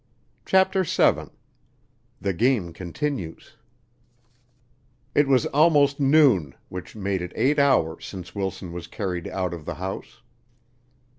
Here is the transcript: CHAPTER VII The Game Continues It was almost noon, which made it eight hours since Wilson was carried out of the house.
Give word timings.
CHAPTER 0.47 0.81
VII 0.83 1.29
The 2.19 2.33
Game 2.33 2.73
Continues 2.73 3.57
It 5.13 5.27
was 5.27 5.45
almost 5.45 5.99
noon, 5.99 6.55
which 6.69 6.95
made 6.95 7.21
it 7.21 7.31
eight 7.35 7.59
hours 7.59 8.03
since 8.07 8.33
Wilson 8.33 8.71
was 8.73 8.87
carried 8.87 9.27
out 9.27 9.53
of 9.53 9.63
the 9.65 9.75
house. 9.75 10.23